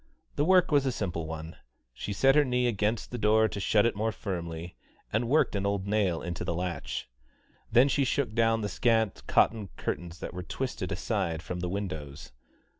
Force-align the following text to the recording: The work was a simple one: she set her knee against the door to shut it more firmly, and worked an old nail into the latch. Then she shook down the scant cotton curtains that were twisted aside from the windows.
The 0.35 0.43
work 0.45 0.71
was 0.71 0.87
a 0.87 0.91
simple 0.91 1.27
one: 1.27 1.57
she 1.93 2.11
set 2.11 2.33
her 2.33 2.43
knee 2.43 2.65
against 2.65 3.11
the 3.11 3.19
door 3.19 3.47
to 3.47 3.59
shut 3.59 3.85
it 3.85 3.95
more 3.95 4.11
firmly, 4.11 4.75
and 5.13 5.29
worked 5.29 5.55
an 5.55 5.63
old 5.63 5.85
nail 5.85 6.23
into 6.23 6.43
the 6.43 6.55
latch. 6.55 7.07
Then 7.71 7.87
she 7.87 8.03
shook 8.03 8.33
down 8.33 8.61
the 8.61 8.67
scant 8.67 9.21
cotton 9.27 9.67
curtains 9.77 10.17
that 10.17 10.33
were 10.33 10.41
twisted 10.41 10.91
aside 10.91 11.43
from 11.43 11.59
the 11.59 11.69
windows. 11.69 12.31